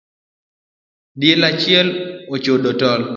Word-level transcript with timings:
Diel 1.21 1.41
achiel 1.49 1.87
ochodo 2.33 2.71
tol 2.79 3.01